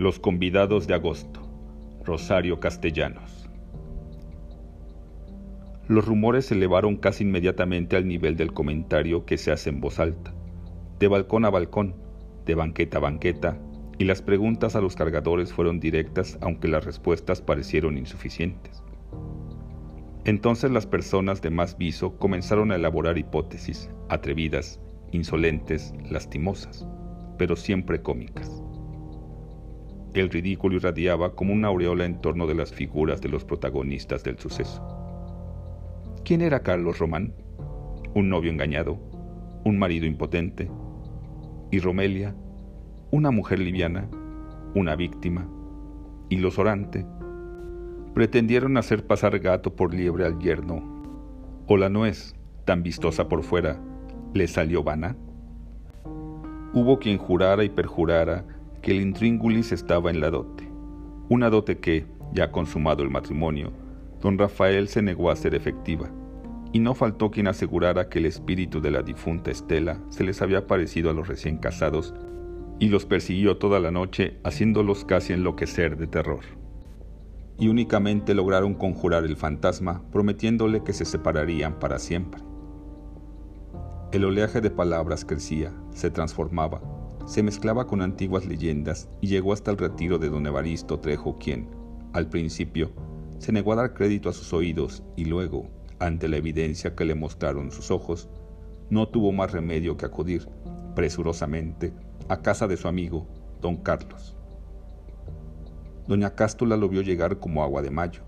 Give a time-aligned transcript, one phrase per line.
[0.00, 1.42] Los convidados de agosto.
[2.06, 3.50] Rosario Castellanos.
[5.88, 10.00] Los rumores se elevaron casi inmediatamente al nivel del comentario que se hace en voz
[10.00, 10.32] alta,
[10.98, 11.96] de balcón a balcón,
[12.46, 13.58] de banqueta a banqueta,
[13.98, 18.82] y las preguntas a los cargadores fueron directas aunque las respuestas parecieron insuficientes.
[20.24, 24.80] Entonces las personas de más viso comenzaron a elaborar hipótesis, atrevidas,
[25.12, 26.86] insolentes, lastimosas,
[27.36, 28.59] pero siempre cómicas.
[30.14, 34.38] El ridículo irradiaba como una aureola en torno de las figuras de los protagonistas del
[34.38, 34.82] suceso.
[36.24, 37.34] ¿Quién era Carlos Román?
[38.14, 38.98] Un novio engañado,
[39.64, 40.70] un marido impotente.
[41.70, 42.34] ¿Y Romelia?
[43.12, 44.08] una mujer liviana,
[44.74, 45.48] una víctima,
[46.28, 47.04] y los orantes
[48.14, 51.02] pretendieron hacer pasar gato por liebre al yerno,
[51.66, 52.34] o la nuez,
[52.64, 53.80] tan vistosa por fuera,
[54.32, 55.16] le salió vana.
[56.72, 58.44] Hubo quien jurara y perjurara
[58.82, 60.68] que el intríngulis estaba en la dote,
[61.28, 63.72] una dote que, ya consumado el matrimonio,
[64.20, 66.10] don Rafael se negó a hacer efectiva,
[66.72, 70.66] y no faltó quien asegurara que el espíritu de la difunta Estela se les había
[70.66, 72.14] parecido a los recién casados
[72.78, 76.44] y los persiguió toda la noche haciéndolos casi enloquecer de terror.
[77.58, 82.40] Y únicamente lograron conjurar el fantasma prometiéndole que se separarían para siempre.
[84.12, 86.80] El oleaje de palabras crecía, se transformaba,
[87.30, 91.68] se mezclaba con antiguas leyendas y llegó hasta el retiro de don Evaristo Trejo, quien,
[92.12, 92.90] al principio,
[93.38, 95.68] se negó a dar crédito a sus oídos y luego,
[96.00, 98.28] ante la evidencia que le mostraron sus ojos,
[98.90, 100.48] no tuvo más remedio que acudir,
[100.96, 101.92] presurosamente,
[102.28, 103.28] a casa de su amigo,
[103.60, 104.36] don Carlos.
[106.08, 108.22] Doña Cástula lo vio llegar como agua de mayo.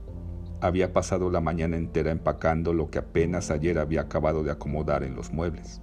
[0.60, 5.16] Había pasado la mañana entera empacando lo que apenas ayer había acabado de acomodar en
[5.16, 5.82] los muebles.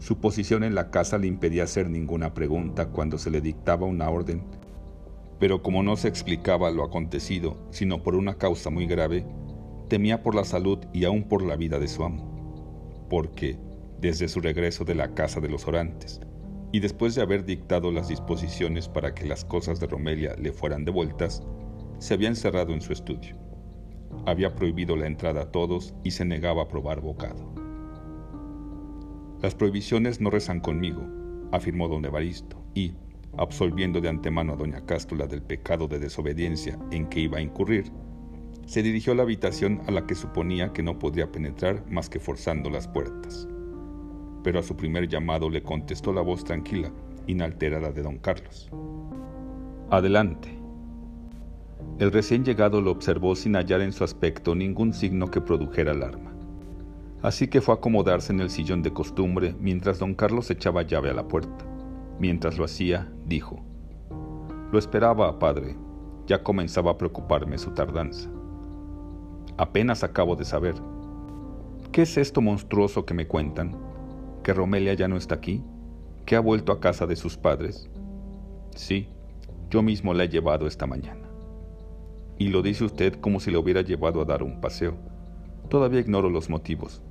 [0.00, 4.08] Su posición en la casa le impedía hacer ninguna pregunta cuando se le dictaba una
[4.08, 4.44] orden,
[5.40, 9.26] pero como no se explicaba lo acontecido, sino por una causa muy grave,
[9.88, 13.58] temía por la salud y aún por la vida de su amo, porque,
[14.00, 16.20] desde su regreso de la casa de los orantes,
[16.70, 20.84] y después de haber dictado las disposiciones para que las cosas de Romelia le fueran
[20.84, 21.42] devueltas,
[21.98, 23.36] se había encerrado en su estudio.
[24.26, 27.57] Había prohibido la entrada a todos y se negaba a probar bocado.
[29.42, 31.06] Las prohibiciones no rezan conmigo,
[31.52, 32.94] afirmó don Evaristo, y,
[33.36, 37.92] absolviendo de antemano a doña Cástula del pecado de desobediencia en que iba a incurrir,
[38.66, 42.20] se dirigió a la habitación a la que suponía que no podría penetrar más que
[42.20, 43.48] forzando las puertas
[44.42, 46.90] pero a su primer llamado le contestó la voz tranquila,
[47.26, 48.70] inalterada de don Carlos.
[49.90, 50.48] Adelante.
[51.98, 56.32] El recién llegado lo observó sin hallar en su aspecto ningún signo que produjera alarma.
[57.22, 61.10] Así que fue a acomodarse en el sillón de costumbre mientras don Carlos echaba llave
[61.10, 61.64] a la puerta.
[62.18, 63.64] Mientras lo hacía, dijo,
[64.72, 65.76] Lo esperaba, padre.
[66.26, 68.28] Ya comenzaba a preocuparme su tardanza.
[69.56, 70.74] Apenas acabo de saber.
[71.90, 73.88] ¿Qué es esto monstruoso que me cuentan?
[74.48, 75.62] que Romelia ya no está aquí,
[76.24, 77.90] que ha vuelto a casa de sus padres.
[78.74, 79.08] Sí,
[79.68, 81.28] yo mismo la he llevado esta mañana.
[82.38, 84.94] Y lo dice usted como si le hubiera llevado a dar un paseo.
[85.68, 87.02] Todavía ignoro los motivos,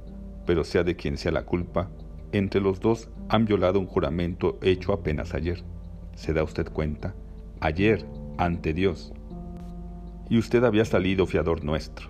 [0.47, 1.91] pero sea de quien sea la culpa,
[2.31, 5.63] entre los dos han violado un juramento hecho apenas ayer.
[6.15, 7.13] ¿Se da usted cuenta?
[7.59, 8.05] Ayer,
[8.37, 9.13] ante Dios.
[10.29, 12.09] Y usted había salido fiador nuestro.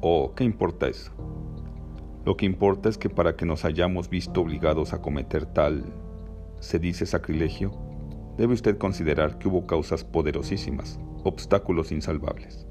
[0.00, 1.12] Oh, ¿qué importa eso?
[2.24, 5.84] Lo que importa es que para que nos hayamos visto obligados a cometer tal,
[6.60, 7.72] se dice sacrilegio,
[8.38, 12.66] debe usted considerar que hubo causas poderosísimas, obstáculos insalvables.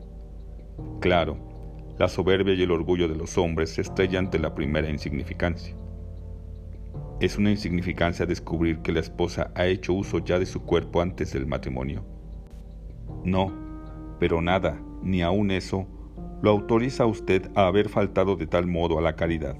[1.01, 1.52] Claro,
[1.97, 5.75] la soberbia y el orgullo de los hombres se estrellan ante la primera insignificancia.
[7.19, 11.33] ¿Es una insignificancia descubrir que la esposa ha hecho uso ya de su cuerpo antes
[11.33, 12.03] del matrimonio?
[13.23, 13.53] No,
[14.19, 15.85] pero nada, ni aun eso,
[16.41, 19.55] lo autoriza usted a haber faltado de tal modo a la caridad.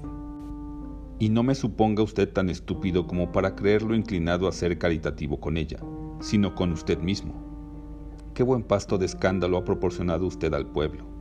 [1.18, 5.56] Y no me suponga usted tan estúpido como para creerlo inclinado a ser caritativo con
[5.56, 5.78] ella,
[6.20, 7.32] sino con usted mismo.
[8.34, 11.13] Qué buen pasto de escándalo ha proporcionado usted al pueblo,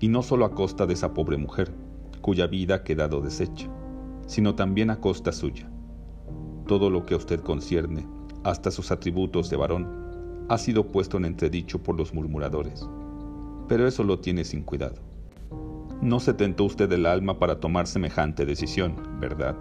[0.00, 1.72] y no solo a costa de esa pobre mujer,
[2.20, 3.70] cuya vida ha quedado deshecha,
[4.26, 5.70] sino también a costa suya.
[6.66, 8.08] Todo lo que a usted concierne,
[8.42, 12.88] hasta sus atributos de varón, ha sido puesto en entredicho por los murmuradores
[13.70, 14.96] pero eso lo tiene sin cuidado.
[16.02, 19.56] No se tentó usted el alma para tomar semejante decisión, ¿verdad?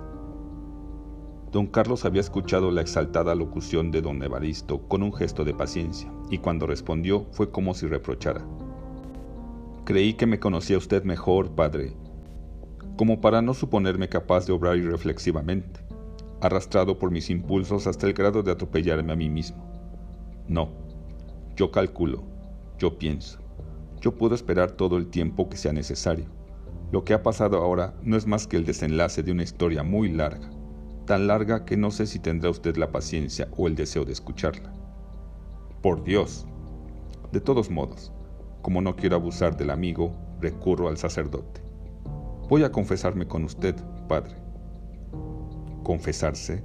[1.51, 6.11] Don Carlos había escuchado la exaltada locución de don Evaristo con un gesto de paciencia,
[6.31, 8.43] y cuando respondió fue como si reprochara.
[9.89, 11.93] Creí que me conocía usted mejor, padre,
[12.95, 15.79] como para no suponerme capaz de obrar irreflexivamente,
[16.41, 19.65] arrastrado por mis impulsos hasta el grado de atropellarme a mí mismo.
[20.47, 20.69] No,
[21.55, 22.21] Yo calculo,
[22.77, 23.39] yo pienso,
[23.99, 26.27] yo puedo esperar todo el tiempo que sea necesario.
[26.91, 30.11] Lo que ha pasado ahora no es más que el desenlace de una historia muy
[30.11, 30.51] larga,
[31.07, 34.71] tan larga que no sé si tendrá usted la paciencia o el deseo de escucharla.
[35.81, 36.45] Por Dios.
[37.31, 38.11] De todos modos,
[38.61, 41.61] como no quiero abusar del amigo, recurro al sacerdote.
[42.49, 43.75] Voy a confesarme con usted,
[44.07, 44.35] padre.
[45.83, 46.63] ¿Confesarse?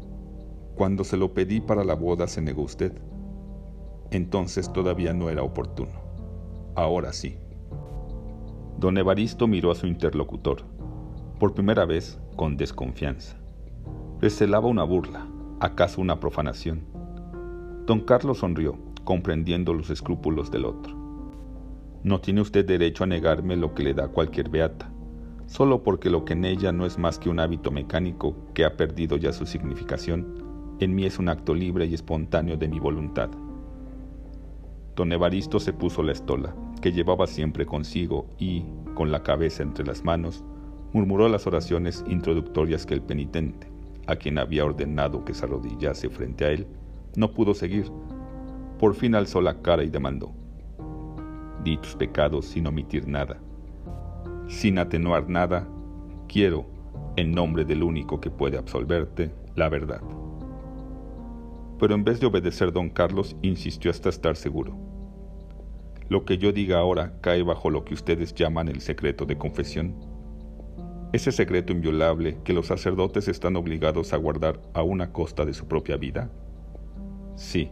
[0.77, 2.93] Cuando se lo pedí para la boda se negó usted.
[4.11, 5.93] Entonces todavía no era oportuno.
[6.75, 7.37] Ahora sí.
[8.79, 10.63] Don Evaristo miró a su interlocutor,
[11.39, 13.37] por primera vez con desconfianza.
[14.21, 15.29] Recelaba una burla,
[15.61, 16.85] acaso una profanación.
[17.87, 21.04] Don Carlos sonrió, comprendiendo los escrúpulos del otro.
[22.05, 24.93] No tiene usted derecho a negarme lo que le da cualquier beata,
[25.47, 28.77] solo porque lo que en ella no es más que un hábito mecánico que ha
[28.77, 33.31] perdido ya su significación, en mí es un acto libre y espontáneo de mi voluntad.
[34.95, 39.87] Don Evaristo se puso la estola, que llevaba siempre consigo, y, con la cabeza entre
[39.87, 40.45] las manos,
[40.93, 43.73] murmuró las oraciones introductorias que el penitente,
[44.07, 46.67] a quien había ordenado que se arrodillase frente a él,
[47.17, 47.91] no pudo seguir.
[48.79, 50.35] Por fin alzó la cara y demandó,
[51.65, 53.41] Di tus pecados sin omitir nada.
[54.47, 55.67] Sin atenuar nada,
[56.29, 56.67] quiero,
[57.17, 60.03] en nombre del único que puede absolverte, la verdad
[61.79, 64.75] pero en vez de obedecer don Carlos insistió hasta estar seguro.
[66.09, 69.95] Lo que yo diga ahora cae bajo lo que ustedes llaman el secreto de confesión.
[71.13, 75.67] Ese secreto inviolable que los sacerdotes están obligados a guardar a una costa de su
[75.67, 76.31] propia vida.
[77.37, 77.71] Sí.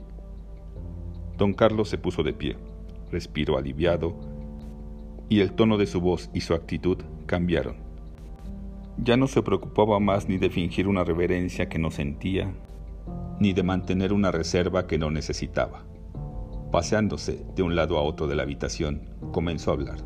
[1.36, 2.56] Don Carlos se puso de pie,
[3.12, 4.16] respiró aliviado,
[5.28, 7.76] y el tono de su voz y su actitud cambiaron.
[8.98, 12.52] Ya no se preocupaba más ni de fingir una reverencia que no sentía,
[13.38, 15.84] ni de mantener una reserva que no necesitaba.
[16.70, 19.98] Paseándose de un lado a otro de la habitación, comenzó a hablar.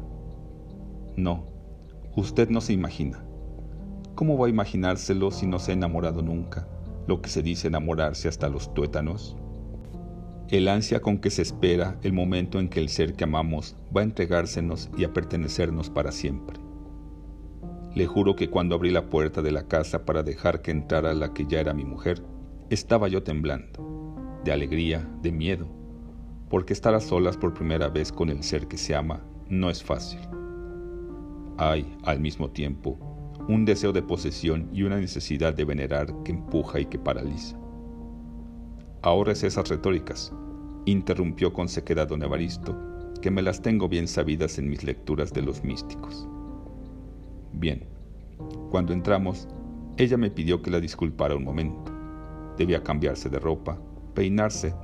[1.17, 1.47] No,
[2.15, 3.25] usted no se imagina.
[4.15, 6.69] ¿Cómo va a imaginárselo si no se ha enamorado nunca,
[7.07, 9.37] lo que se dice enamorarse hasta los tuétanos?
[10.49, 14.03] El ansia con que se espera el momento en que el ser que amamos va
[14.03, 16.61] a entregársenos y a pertenecernos para siempre.
[17.97, 21.35] Le juro que cuando abrí la puerta de la casa para dejar que entrara la
[21.35, 22.23] que ya era mi mujer,
[22.71, 24.15] estaba yo temblando,
[24.45, 25.67] de alegría, de miedo,
[26.49, 29.83] porque estar a solas por primera vez con el ser que se ama no es
[29.83, 30.21] fácil.
[31.59, 32.99] Hay, al mismo tiempo,
[33.49, 37.59] un deseo de posesión y una necesidad de venerar que empuja y que paraliza.
[39.07, 40.33] Ahora es esas retóricas,
[40.85, 42.77] interrumpió con sequedad don Evaristo,
[43.23, 46.27] que me las tengo bien sabidas en mis lecturas de los místicos.
[47.53, 47.87] Bien,
[48.69, 49.47] cuando entramos,
[49.97, 51.93] ella me pidió que la disculpara un momento.
[52.59, 53.79] Debía cambiarse de ropa,
[54.13, 54.75] peinarse,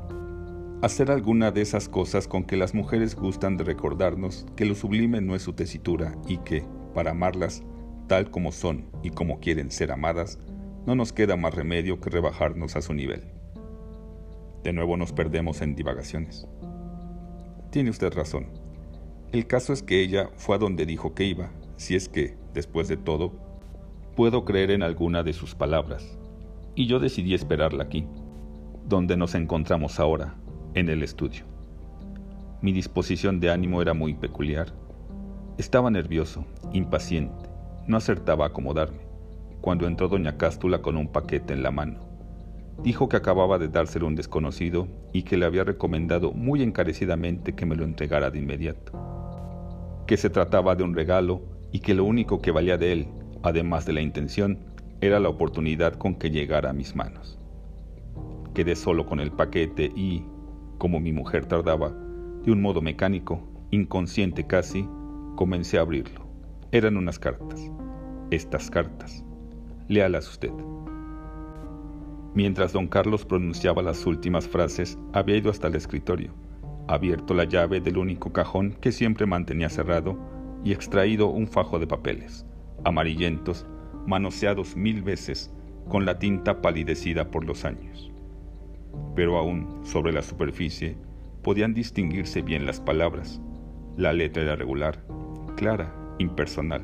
[0.82, 5.20] hacer alguna de esas cosas con que las mujeres gustan de recordarnos que lo sublime
[5.20, 6.64] no es su tesitura y que,
[6.94, 7.64] para amarlas
[8.06, 10.38] tal como son y como quieren ser amadas,
[10.86, 13.41] no nos queda más remedio que rebajarnos a su nivel.
[14.62, 16.46] De nuevo nos perdemos en divagaciones.
[17.70, 18.46] Tiene usted razón.
[19.32, 22.86] El caso es que ella fue a donde dijo que iba, si es que, después
[22.88, 23.32] de todo,
[24.14, 26.18] puedo creer en alguna de sus palabras
[26.74, 28.06] y yo decidí esperarla aquí,
[28.88, 30.34] donde nos encontramos ahora,
[30.74, 31.44] en el estudio.
[32.60, 34.72] Mi disposición de ánimo era muy peculiar.
[35.58, 37.48] Estaba nervioso, impaciente,
[37.86, 39.00] no acertaba a acomodarme,
[39.60, 42.11] cuando entró doña Cástula con un paquete en la mano.
[42.82, 47.66] Dijo que acababa de dárselo un desconocido y que le había recomendado muy encarecidamente que
[47.66, 48.92] me lo entregara de inmediato.
[50.06, 53.08] Que se trataba de un regalo y que lo único que valía de él,
[53.42, 54.58] además de la intención,
[55.00, 57.38] era la oportunidad con que llegara a mis manos.
[58.54, 60.24] Quedé solo con el paquete y,
[60.78, 61.90] como mi mujer tardaba,
[62.44, 64.88] de un modo mecánico, inconsciente casi,
[65.36, 66.26] comencé a abrirlo.
[66.72, 67.70] Eran unas cartas.
[68.30, 69.24] Estas cartas.
[69.88, 70.52] Léalas usted.
[72.34, 76.32] Mientras don Carlos pronunciaba las últimas frases, había ido hasta el escritorio,
[76.88, 80.16] abierto la llave del único cajón que siempre mantenía cerrado
[80.64, 82.46] y extraído un fajo de papeles,
[82.84, 83.66] amarillentos,
[84.06, 85.52] manoseados mil veces
[85.90, 88.10] con la tinta palidecida por los años.
[89.14, 90.96] Pero aún sobre la superficie
[91.42, 93.42] podían distinguirse bien las palabras.
[93.98, 95.04] La letra era regular,
[95.56, 96.82] clara, impersonal,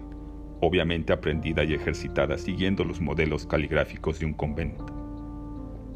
[0.61, 4.98] obviamente aprendida y ejercitada siguiendo los modelos caligráficos de un convento.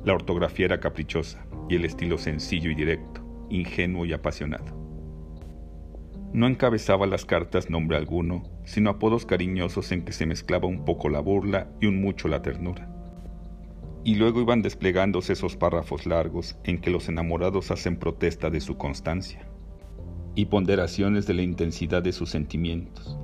[0.05, 4.81] La ortografía era caprichosa y el estilo sencillo y directo, ingenuo y apasionado.
[6.33, 11.09] No encabezaba las cartas nombre alguno, sino apodos cariñosos en que se mezclaba un poco
[11.09, 12.89] la burla y un mucho la ternura.
[14.05, 18.77] y luego iban desplegándose esos párrafos largos en que los enamorados hacen protesta de su
[18.77, 19.47] constancia
[20.35, 23.19] y ponderaciones de la intensidad de sus sentimientos,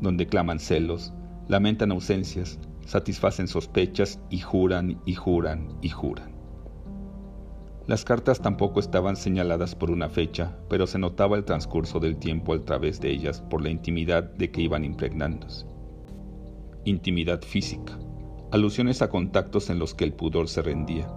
[0.00, 1.14] donde claman celos,
[1.48, 6.32] lamentan ausencias, satisfacen sospechas y juran y juran y juran.
[7.86, 12.54] Las cartas tampoco estaban señaladas por una fecha, pero se notaba el transcurso del tiempo
[12.54, 15.66] a través de ellas por la intimidad de que iban impregnándose.
[16.84, 17.98] Intimidad física,
[18.52, 21.12] alusiones a contactos en los que el pudor se rendía,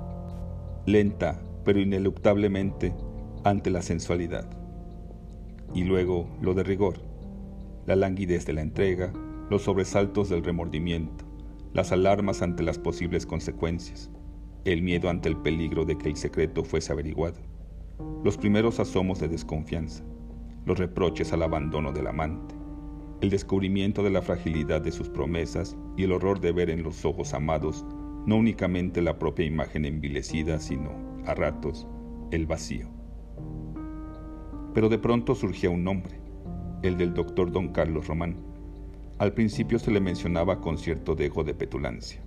[0.85, 2.95] lenta pero ineluctablemente
[3.43, 4.47] ante la sensualidad.
[5.73, 6.95] Y luego lo de rigor,
[7.85, 9.11] la languidez de la entrega,
[9.49, 11.24] los sobresaltos del remordimiento,
[11.75, 14.09] las alarmas ante las posibles consecuencias,
[14.63, 17.41] el miedo ante el peligro de que el secreto fuese averiguado,
[18.23, 20.05] los primeros asomos de desconfianza,
[20.65, 22.55] los reproches al abandono del amante,
[23.19, 27.03] el descubrimiento de la fragilidad de sus promesas y el horror de ver en los
[27.03, 27.85] ojos amados
[28.25, 30.91] no únicamente la propia imagen envilecida, sino,
[31.25, 31.87] a ratos,
[32.31, 32.87] el vacío.
[34.73, 36.21] Pero de pronto surgía un nombre,
[36.83, 38.54] el del doctor don Carlos Román.
[39.17, 42.21] Al principio se le mencionaba con cierto dejo de petulancia.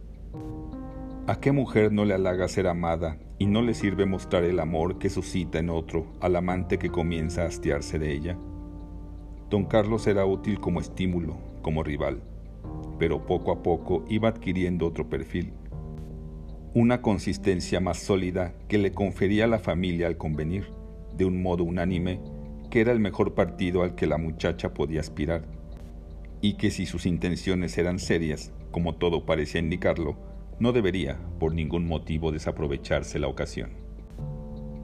[1.27, 4.99] ¿A qué mujer no le halaga ser amada y no le sirve mostrar el amor
[4.99, 8.39] que suscita en otro al amante que comienza a hastiarse de ella?
[9.51, 12.23] Don Carlos era útil como estímulo, como rival,
[12.99, 15.53] pero poco a poco iba adquiriendo otro perfil,
[16.73, 20.73] una consistencia más sólida que le confería a la familia al convenir,
[21.19, 22.23] de un modo unánime,
[22.71, 25.58] que era el mejor partido al que la muchacha podía aspirar,
[26.41, 30.17] y que si sus intenciones eran serias, como todo parecía indicarlo,
[30.59, 33.71] no debería, por ningún motivo, desaprovecharse la ocasión.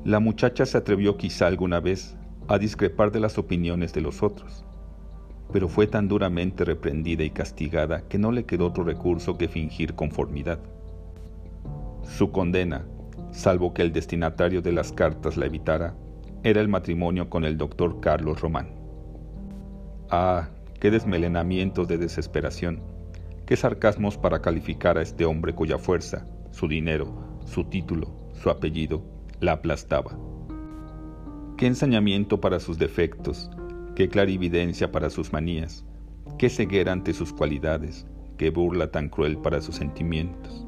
[0.04, 2.16] La muchacha se atrevió quizá alguna vez
[2.49, 4.64] a discrepar de las opiniones de los otros,
[5.52, 9.94] pero fue tan duramente reprendida y castigada que no le quedó otro recurso que fingir
[9.94, 10.58] conformidad.
[12.02, 12.84] Su condena,
[13.30, 15.94] salvo que el destinatario de las cartas la evitara,
[16.42, 18.75] era el matrimonio con el doctor Carlos Román.
[20.11, 20.50] Ah,
[20.85, 22.83] qué desmelenamientos de desesperación,
[23.47, 29.03] qué sarcasmos para calificar a este hombre cuya fuerza, su dinero, su título, su apellido,
[29.41, 30.19] la aplastaba.
[31.57, 33.50] Qué ensañamiento para sus defectos,
[33.97, 35.87] qué clarividencia para sus manías,
[36.37, 40.67] qué ceguera ante sus cualidades, qué burla tan cruel para sus sentimientos,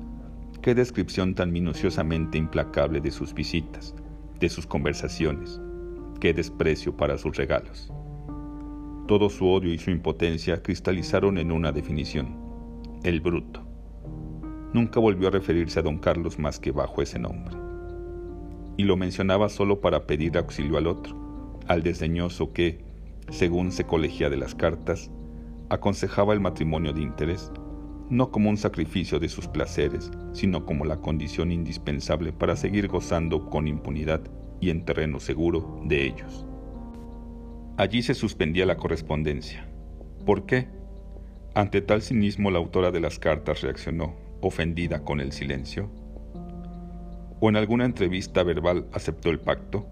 [0.62, 3.94] qué descripción tan minuciosamente implacable de sus visitas,
[4.40, 5.60] de sus conversaciones,
[6.20, 7.92] qué desprecio para sus regalos.
[9.06, 12.36] Todo su odio y su impotencia cristalizaron en una definición,
[13.04, 13.64] el bruto.
[14.72, 17.66] Nunca volvió a referirse a don Carlos más que bajo ese nombre
[18.76, 21.14] y lo mencionaba solo para pedir auxilio al otro,
[21.66, 22.84] al desdeñoso que,
[23.30, 25.10] según se colegía de las cartas,
[25.70, 27.50] aconsejaba el matrimonio de interés,
[28.08, 33.50] no como un sacrificio de sus placeres, sino como la condición indispensable para seguir gozando
[33.50, 34.20] con impunidad
[34.60, 36.46] y en terreno seguro de ellos.
[37.76, 39.68] Allí se suspendía la correspondencia.
[40.24, 40.68] ¿Por qué?
[41.54, 45.90] Ante tal cinismo la autora de las cartas reaccionó, ofendida con el silencio
[47.40, 49.86] o en alguna entrevista verbal aceptó el pacto?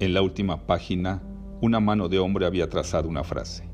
[0.00, 1.22] En la última página,
[1.60, 3.64] una mano de hombre había trazado una frase,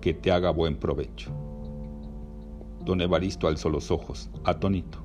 [0.00, 1.32] que te haga buen provecho.
[2.84, 4.98] Don Evaristo alzó los ojos, atónito.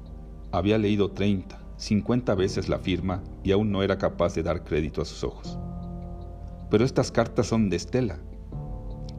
[0.52, 5.02] Había leído treinta, cincuenta veces la firma y aún no era capaz de dar crédito
[5.02, 5.58] a sus ojos.
[6.70, 8.20] Pero estas cartas son de Estela.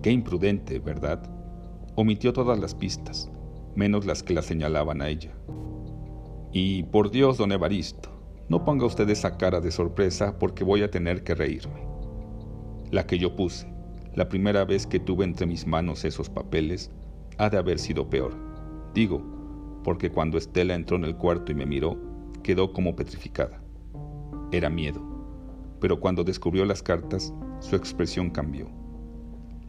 [0.03, 1.23] Qué imprudente, ¿verdad?
[1.95, 3.31] Omitió todas las pistas,
[3.75, 5.33] menos las que la señalaban a ella.
[6.53, 8.11] Y por Dios, don Evaristo,
[8.49, 11.87] no ponga usted esa cara de sorpresa porque voy a tener que reírme.
[12.91, 13.67] La que yo puse,
[14.15, 16.91] la primera vez que tuve entre mis manos esos papeles,
[17.39, 18.35] ha de haber sido peor.
[18.95, 19.23] Digo,
[19.85, 21.99] porque cuando Estela entró en el cuarto y me miró,
[22.43, 23.63] quedó como petrificada.
[24.53, 25.01] Era miedo,
[25.81, 28.69] pero cuando descubrió las cartas, su expresión cambió.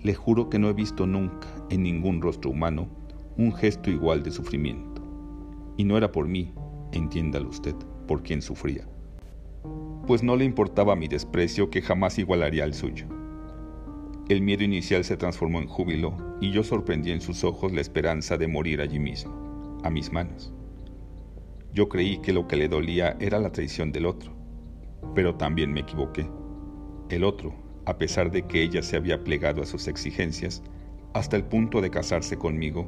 [0.01, 2.87] Le juro que no he visto nunca en ningún rostro humano
[3.37, 5.01] un gesto igual de sufrimiento.
[5.77, 6.53] Y no era por mí,
[6.91, 7.75] entiéndalo usted,
[8.07, 8.87] por quien sufría,
[10.07, 13.05] pues no le importaba mi desprecio que jamás igualaría al suyo.
[14.29, 18.37] El miedo inicial se transformó en júbilo y yo sorprendí en sus ojos la esperanza
[18.37, 20.53] de morir allí mismo, a mis manos.
[21.73, 24.36] Yo creí que lo que le dolía era la traición del otro,
[25.15, 26.29] pero también me equivoqué.
[27.09, 27.53] El otro,
[27.85, 30.63] a pesar de que ella se había plegado a sus exigencias,
[31.13, 32.87] hasta el punto de casarse conmigo,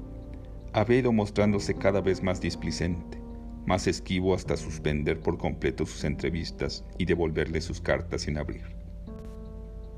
[0.74, 3.20] había ido mostrándose cada vez más displicente,
[3.66, 8.64] más esquivo hasta suspender por completo sus entrevistas y devolverle sus cartas sin abrir.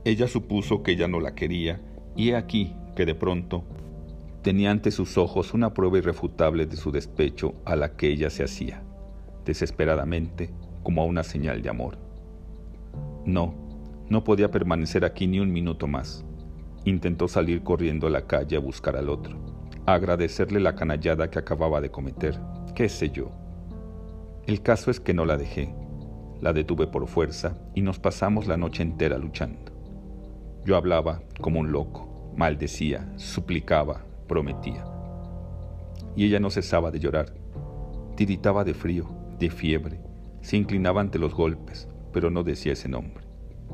[0.06, 1.82] Ella supuso que ya no la quería
[2.16, 3.66] y he aquí que de pronto,
[4.42, 8.44] Tenía ante sus ojos una prueba irrefutable de su despecho a la que ella se
[8.44, 8.82] hacía,
[9.46, 10.50] desesperadamente,
[10.84, 11.98] como a una señal de amor.
[13.26, 13.54] No,
[14.10, 16.26] no podía permanecer aquí ni un minuto más.
[16.86, 19.38] Intentó salir corriendo a la calle a buscar al otro,
[19.86, 22.40] a agradecerle la canallada que acababa de cometer,
[22.76, 23.32] qué sé yo.
[24.48, 25.74] El caso es que no la dejé.
[26.42, 29.72] La detuve por fuerza y nos pasamos la noche entera luchando.
[30.66, 34.84] Yo hablaba como un loco, maldecía, suplicaba, prometía.
[36.16, 37.34] Y ella no cesaba de llorar.
[38.16, 39.08] Tiritaba de frío,
[39.40, 40.02] de fiebre,
[40.42, 43.24] se inclinaba ante los golpes, pero no decía ese nombre.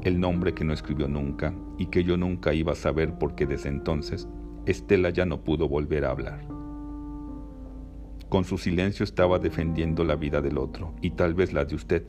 [0.04, 3.70] El nombre que no escribió nunca y que yo nunca iba a saber porque desde
[3.70, 4.28] entonces
[4.66, 6.46] Estela ya no pudo volver a hablar.
[8.30, 12.06] Con su silencio estaba defendiendo la vida del otro y tal vez la de usted,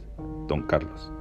[0.49, 1.13] don Carlos,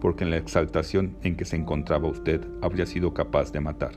[0.00, 3.92] porque en la exaltación en que se encontraba usted habría sido capaz de matar.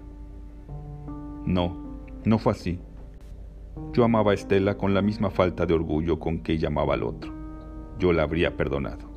[1.45, 2.79] No, no fue así.
[3.93, 7.03] Yo amaba a Estela con la misma falta de orgullo con que ella amaba al
[7.03, 7.32] otro.
[7.99, 9.09] Yo la habría perdonado.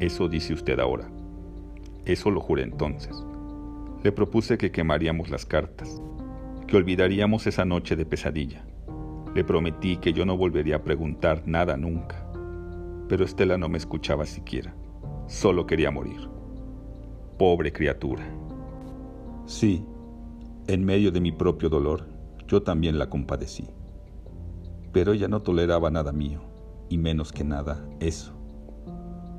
[0.00, 1.08] Eso dice usted ahora.
[2.04, 3.24] Eso lo juré entonces.
[4.02, 6.00] Le propuse que quemaríamos las cartas,
[6.66, 8.64] que olvidaríamos esa noche de pesadilla.
[9.34, 12.24] Le prometí que yo no volvería a preguntar nada nunca.
[13.08, 14.74] Pero Estela no me escuchaba siquiera.
[15.26, 16.28] Solo quería morir.
[17.38, 18.24] Pobre criatura.
[19.46, 19.84] Sí,
[20.68, 22.06] en medio de mi propio dolor,
[22.48, 23.68] yo también la compadecí.
[24.92, 26.40] Pero ella no toleraba nada mío,
[26.88, 28.32] y menos que nada eso.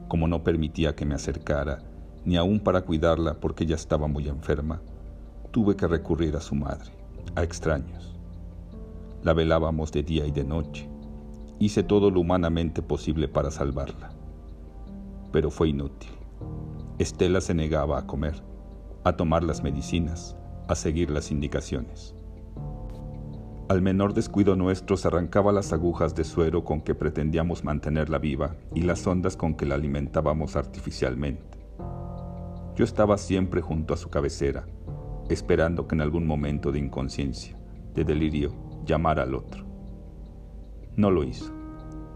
[0.07, 1.79] Como no permitía que me acercara,
[2.25, 4.81] ni aún para cuidarla porque ella estaba muy enferma,
[5.51, 6.91] tuve que recurrir a su madre,
[7.35, 8.15] a extraños.
[9.23, 10.89] La velábamos de día y de noche.
[11.59, 14.09] Hice todo lo humanamente posible para salvarla.
[15.31, 16.11] Pero fue inútil.
[16.99, 18.41] Estela se negaba a comer,
[19.03, 20.35] a tomar las medicinas,
[20.67, 22.16] a seguir las indicaciones.
[23.69, 28.55] Al menor descuido nuestro se arrancaba las agujas de suero con que pretendíamos mantenerla viva
[28.73, 31.59] y las ondas con que la alimentábamos artificialmente.
[32.77, 34.65] Yo estaba siempre junto a su cabecera,
[35.27, 37.57] esperando que en algún momento de inconsciencia,
[37.93, 38.53] de delirio,
[38.85, 39.65] llamara al otro.
[40.95, 41.53] No lo hizo,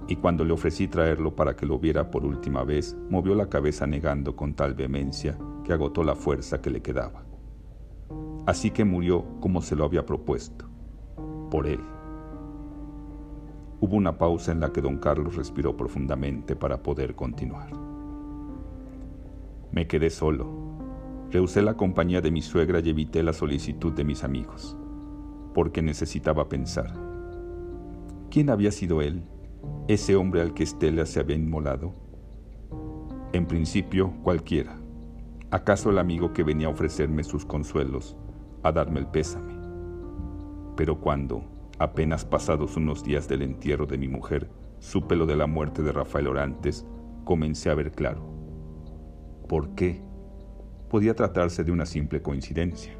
[0.07, 3.85] y cuando le ofrecí traerlo para que lo viera por última vez, movió la cabeza
[3.85, 7.25] negando con tal vehemencia que agotó la fuerza que le quedaba.
[8.45, 10.70] Así que murió como se lo había propuesto,
[11.51, 11.79] por él.
[13.79, 17.69] Hubo una pausa en la que don Carlos respiró profundamente para poder continuar.
[19.71, 20.47] Me quedé solo.
[21.29, 24.75] Rehusé la compañía de mi suegra y evité la solicitud de mis amigos,
[25.53, 26.91] porque necesitaba pensar.
[28.31, 29.21] ¿Quién había sido él,
[29.87, 31.93] ese hombre al que Estela se había inmolado?
[33.33, 34.77] En principio, cualquiera.
[35.51, 38.17] ¿Acaso el amigo que venía a ofrecerme sus consuelos
[38.63, 39.60] a darme el pésame.
[40.75, 41.43] Pero cuando,
[41.79, 45.91] apenas pasados unos días del entierro de mi mujer, supe lo de la muerte de
[45.91, 46.85] Rafael Orantes,
[47.23, 48.25] comencé a ver claro.
[49.47, 50.01] ¿Por qué?
[50.89, 52.93] Podía tratarse de una simple coincidencia.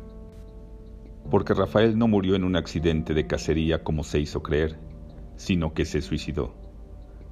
[1.30, 4.80] Porque Rafael no murió en un accidente de cacería como se hizo creer,
[5.36, 6.54] sino que se suicidó,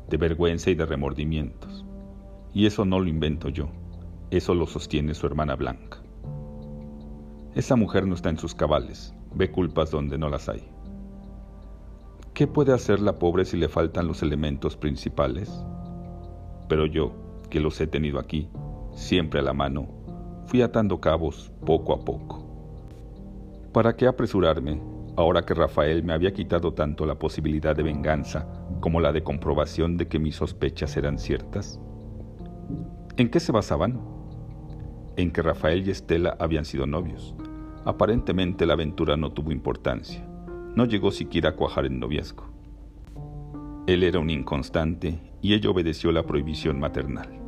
[0.09, 1.85] de vergüenza y de remordimientos.
[2.53, 3.69] Y eso no lo invento yo,
[4.31, 6.01] eso lo sostiene su hermana Blanca.
[7.55, 10.67] Esa mujer no está en sus cabales, ve culpas donde no las hay.
[12.33, 15.63] ¿Qué puede hacer la pobre si le faltan los elementos principales?
[16.67, 17.11] Pero yo,
[17.49, 18.49] que los he tenido aquí,
[18.93, 19.87] siempre a la mano,
[20.45, 22.45] fui atando cabos poco a poco.
[23.73, 24.81] ¿Para qué apresurarme
[25.17, 28.47] ahora que Rafael me había quitado tanto la posibilidad de venganza
[28.79, 31.79] como la de comprobación de que mis sospechas eran ciertas?
[33.17, 33.99] ¿En qué se basaban?
[35.19, 37.35] en que Rafael y Estela habían sido novios.
[37.89, 40.23] Aparentemente la aventura no tuvo importancia.
[40.75, 42.45] No llegó siquiera a cuajar el noviazgo.
[43.87, 47.39] Él era un inconstante y ella obedeció la prohibición maternal.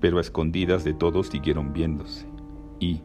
[0.00, 2.26] Pero a escondidas de todos siguieron viéndose
[2.78, 3.02] y,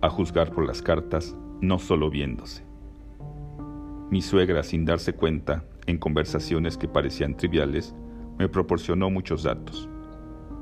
[0.00, 2.64] a juzgar por las cartas, no solo viéndose.
[4.10, 7.94] Mi suegra, sin darse cuenta, en conversaciones que parecían triviales,
[8.36, 9.88] me proporcionó muchos datos.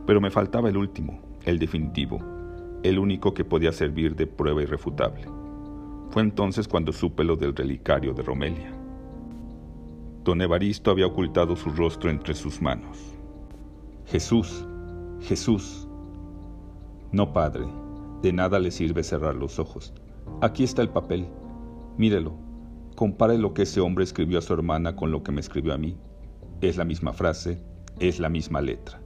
[0.06, 2.20] Pero me faltaba el último, el definitivo,
[2.82, 5.26] el único que podía servir de prueba irrefutable.
[6.10, 8.72] Fue entonces cuando supe lo del relicario de Romelia.
[10.24, 12.98] Don Evaristo había ocultado su rostro entre sus manos.
[14.06, 14.66] Jesús,
[15.20, 15.88] Jesús.
[17.12, 17.66] No, padre,
[18.22, 19.94] de nada le sirve cerrar los ojos.
[20.40, 21.26] Aquí está el papel.
[21.96, 22.34] Mírelo.
[22.96, 25.78] Compare lo que ese hombre escribió a su hermana con lo que me escribió a
[25.78, 25.96] mí.
[26.60, 27.62] Es la misma frase,
[27.98, 29.00] es la misma letra.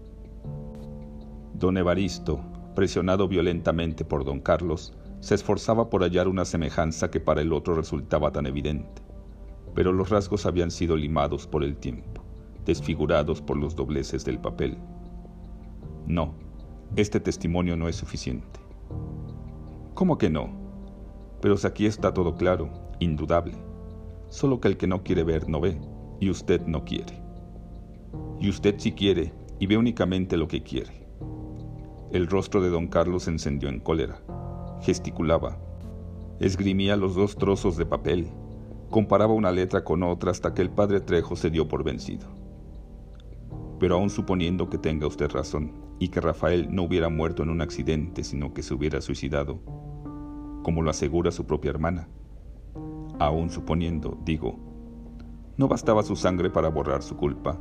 [1.55, 2.41] Don Evaristo,
[2.75, 7.75] presionado violentamente por don Carlos, Se esforzaba por hallar una semejanza que para el otro
[7.75, 9.01] resultaba tan evidente,
[9.75, 12.23] pero los rasgos habían sido limados por el tiempo,
[12.67, 14.77] desfigurados por los dobleces del papel.
[16.07, 16.35] No,
[16.97, 18.61] este testimonio no es suficiente.
[19.95, 20.51] ¿Cómo que no?
[21.41, 23.55] Pero si aquí está todo claro, indudable.
[24.29, 25.81] Solo que el que no quiere ver no ve,
[26.21, 27.19] y usted no quiere.
[28.41, 31.04] Y usted sí quiere, y ve únicamente lo que quiere.
[32.15, 34.23] El rostro de don Carlos se encendió en cólera.
[34.83, 35.59] Gesticulaba.
[36.39, 38.29] Esgrimía los dos trozos de papel.
[38.89, 42.29] Comparaba una letra con otra hasta que el padre Trejo se dio por vencido.
[43.81, 47.61] Pero aún suponiendo que tenga usted razón y que Rafael no hubiera muerto en un
[47.61, 49.59] accidente, sino que se hubiera suicidado,
[50.63, 52.07] como lo asegura su propia hermana,
[53.19, 54.61] aún suponiendo, digo,
[55.57, 57.59] ¿no bastaba su sangre para borrar su culpa?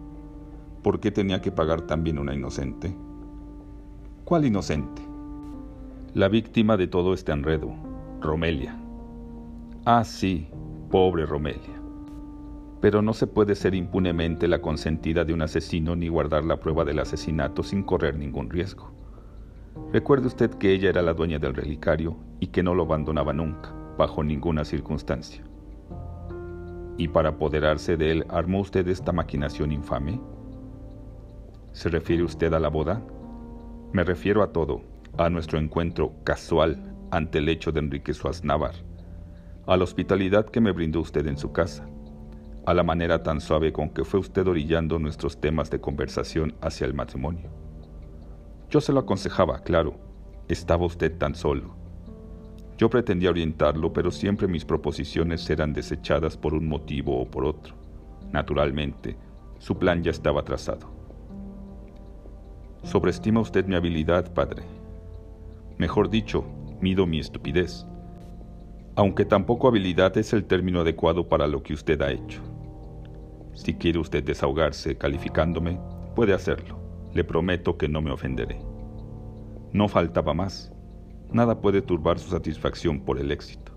[0.83, 2.95] ¿Por qué tenía que pagar también una inocente?
[4.33, 5.03] ¿Cuál inocente?
[6.15, 7.71] La víctima de todo este enredo,
[8.19, 8.75] Romelia.
[9.85, 10.49] Ah, sí,
[10.89, 11.79] pobre Romelia.
[12.81, 16.83] Pero no se puede ser impunemente la consentida de un asesino ni guardar la prueba
[16.83, 18.91] del asesinato sin correr ningún riesgo.
[19.91, 23.71] Recuerde usted que ella era la dueña del relicario y que no lo abandonaba nunca,
[23.99, 25.43] bajo ninguna circunstancia.
[26.97, 30.19] ¿Y para apoderarse de él armó usted esta maquinación infame?
[31.71, 32.99] ¿Se refiere usted a la boda?
[33.93, 34.81] Me refiero a todo,
[35.19, 38.73] a nuestro encuentro casual ante el hecho de Enrique Suárez Navar,
[39.67, 41.87] a la hospitalidad que me brindó usted en su casa,
[42.65, 46.87] a la manera tan suave con que fue usted orillando nuestros temas de conversación hacia
[46.87, 47.51] el matrimonio.
[48.71, 49.93] Yo se lo aconsejaba, claro,
[50.47, 51.75] estaba usted tan solo.
[52.79, 57.75] Yo pretendía orientarlo, pero siempre mis proposiciones eran desechadas por un motivo o por otro.
[58.31, 59.15] Naturalmente,
[59.59, 61.02] su plan ya estaba trazado.
[62.83, 64.63] Sobreestima usted mi habilidad, padre.
[65.77, 66.43] Mejor dicho,
[66.81, 67.85] mido mi estupidez.
[68.95, 72.41] Aunque tampoco habilidad es el término adecuado para lo que usted ha hecho.
[73.53, 75.79] Si quiere usted desahogarse calificándome,
[76.15, 76.77] puede hacerlo.
[77.13, 78.59] Le prometo que no me ofenderé.
[79.71, 80.71] No faltaba más.
[81.31, 83.71] Nada puede turbar su satisfacción por el éxito.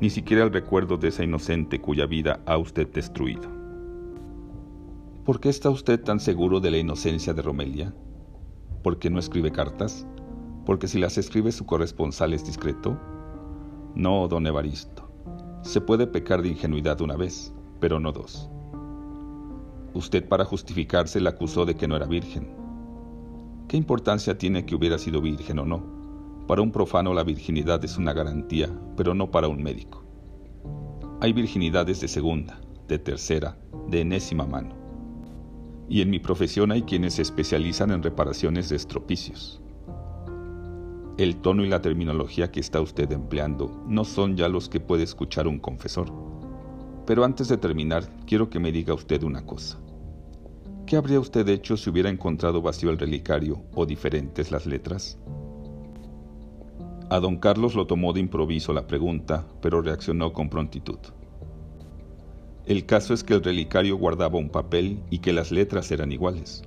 [0.00, 3.48] Ni siquiera el recuerdo de esa inocente cuya vida ha usted destruido.
[5.24, 7.94] ¿Por qué está usted tan seguro de la inocencia de Romelia?
[8.84, 10.06] ¿Por qué no escribe cartas?
[10.66, 13.00] ¿Porque si las escribe su corresponsal es discreto?
[13.94, 15.10] No, don Evaristo.
[15.62, 18.50] Se puede pecar de ingenuidad una vez, pero no dos.
[19.94, 22.54] Usted para justificarse la acusó de que no era virgen.
[23.68, 25.82] ¿Qué importancia tiene que hubiera sido virgen o no?
[26.46, 28.68] Para un profano la virginidad es una garantía,
[28.98, 30.04] pero no para un médico.
[31.22, 33.56] Hay virginidades de segunda, de tercera,
[33.88, 34.83] de enésima mano
[35.88, 39.60] y en mi profesión hay quienes se especializan en reparaciones de estropicios.
[41.16, 45.04] El tono y la terminología que está usted empleando no son ya los que puede
[45.04, 46.12] escuchar un confesor.
[47.06, 49.78] Pero antes de terminar, quiero que me diga usted una cosa.
[50.86, 55.18] ¿Qué habría usted hecho si hubiera encontrado vacío el relicario o diferentes las letras?
[57.10, 60.98] A don Carlos lo tomó de improviso la pregunta, pero reaccionó con prontitud.
[62.66, 66.62] El caso es que el relicario guardaba un papel y que las letras eran iguales.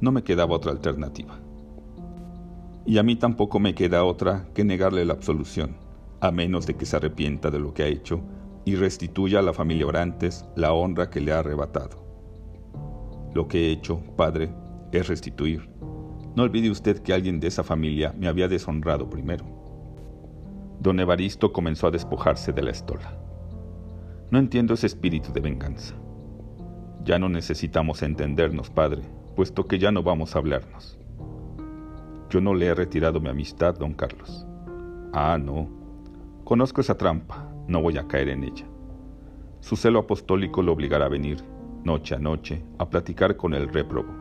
[0.00, 1.40] No me quedaba otra alternativa.
[2.86, 5.76] Y a mí tampoco me queda otra que negarle la absolución,
[6.20, 8.20] a menos de que se arrepienta de lo que ha hecho
[8.64, 12.00] y restituya a la familia Orantes la honra que le ha arrebatado.
[13.34, 14.54] Lo que he hecho, padre,
[14.92, 15.68] es restituir.
[16.36, 19.44] No olvide usted que alguien de esa familia me había deshonrado primero.
[20.78, 23.20] Don Evaristo comenzó a despojarse de la estola.
[24.30, 25.96] No entiendo ese espíritu de venganza.
[27.02, 29.02] Ya no necesitamos entendernos, padre,
[29.34, 31.00] puesto que ya no vamos a hablarnos.
[32.30, 34.46] Yo no le he retirado mi amistad, don Carlos.
[35.12, 35.68] Ah, no.
[36.44, 38.66] Conozco esa trampa, no voy a caer en ella.
[39.58, 41.42] Su celo apostólico lo obligará a venir,
[41.82, 44.14] noche a noche, a platicar con el réprobo,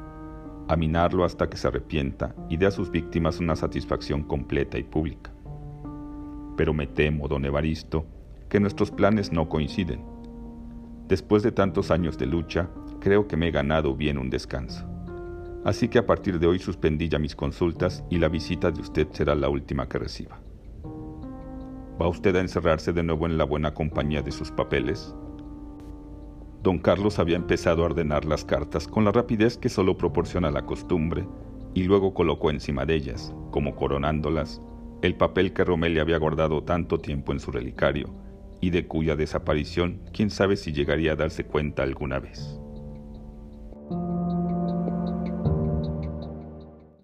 [0.68, 4.84] a minarlo hasta que se arrepienta y dé a sus víctimas una satisfacción completa y
[4.84, 5.32] pública.
[6.58, 8.08] Pero me temo, don Evaristo,
[8.50, 10.04] que nuestros planes no coinciden.
[11.08, 14.86] Después de tantos años de lucha, creo que me he ganado bien un descanso.
[15.64, 19.08] Así que a partir de hoy suspendí ya mis consultas y la visita de usted
[19.12, 20.40] será la última que reciba.
[22.02, 25.14] ¿Va usted a encerrarse de nuevo en la buena compañía de sus papeles?
[26.64, 30.66] Don Carlos había empezado a ordenar las cartas con la rapidez que solo proporciona la
[30.66, 31.28] costumbre
[31.74, 34.62] y luego colocó encima de ellas, como coronándolas,
[35.02, 38.10] el papel que Romelia había guardado tanto tiempo en su relicario
[38.62, 42.60] y de cuya desaparición quién sabe si llegaría a darse cuenta alguna vez.